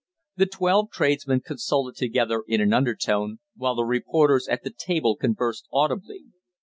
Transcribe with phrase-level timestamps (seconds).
[0.35, 5.67] The twelve tradesmen consulted together in an undertone, while the reporters at the table conversed
[5.71, 6.23] audibly.